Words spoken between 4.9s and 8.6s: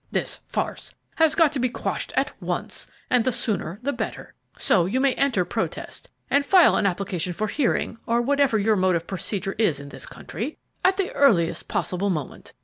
may enter protest and file an application for hearing, or whatever